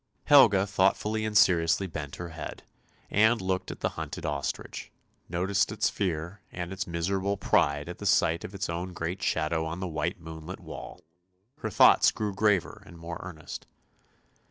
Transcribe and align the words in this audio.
"Helga 0.33 0.65
thoughtfully 0.65 1.23
and 1.25 1.37
seriously 1.37 1.85
bent 1.85 2.15
her 2.15 2.29
head 2.29 2.63
and 3.11 3.39
looked 3.39 3.69
at 3.69 3.81
the 3.81 3.89
hunted 3.89 4.25
ostrich, 4.25 4.91
noticed 5.29 5.71
its 5.71 5.91
fear 5.91 6.41
and 6.51 6.73
its 6.73 6.87
miserable 6.87 7.37
pride 7.37 7.87
at 7.87 7.99
the 7.99 8.07
sight 8.07 8.43
of 8.43 8.55
its 8.55 8.67
own 8.67 8.93
great 8.93 9.21
shadow 9.21 9.63
on 9.63 9.79
the 9.79 9.87
white 9.87 10.19
moonlit 10.19 10.59
wall. 10.59 11.01
Her 11.59 11.69
thoughts 11.69 12.09
grew 12.09 12.33
graver 12.33 12.81
and 12.83 12.97
more 12.97 13.19
earnest. 13.21 13.67